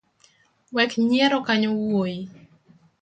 Wek 0.75 0.91
nyiero 1.07 1.37
kanyo 1.47 1.69
wuoi. 1.79 2.17